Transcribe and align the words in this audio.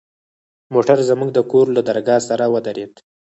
موټر 0.73 0.97
زموږ 1.09 1.29
د 1.33 1.39
کور 1.51 1.65
له 1.75 1.81
درگاه 1.87 2.21
سره 2.29 2.43
ودرېد. 2.53 2.93